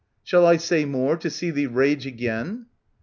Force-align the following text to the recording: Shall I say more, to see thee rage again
Shall 0.23 0.47
I 0.47 0.57
say 0.57 0.83
more, 0.85 1.15
to 1.17 1.29
see 1.29 1.51
thee 1.51 1.67
rage 1.67 2.07
again 2.07 2.65